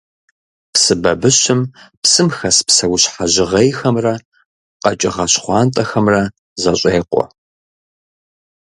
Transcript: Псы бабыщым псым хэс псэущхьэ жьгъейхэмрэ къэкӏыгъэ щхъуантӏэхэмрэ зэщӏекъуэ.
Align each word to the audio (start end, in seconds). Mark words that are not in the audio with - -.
Псы 0.73 0.93
бабыщым 1.01 1.59
псым 2.01 2.29
хэс 2.37 2.57
псэущхьэ 2.67 3.25
жьгъейхэмрэ 3.33 4.13
къэкӏыгъэ 4.81 5.25
щхъуантӏэхэмрэ 5.31 6.21
зэщӏекъуэ. 6.61 7.25